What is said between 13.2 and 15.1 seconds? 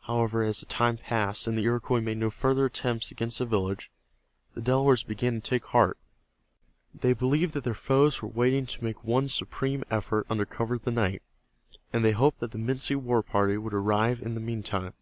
party would arrive in the meantime.